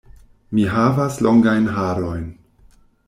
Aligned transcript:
Mi 0.57 0.63
havas 0.75 1.19
longajn 1.27 1.69
harojn. 1.77 2.25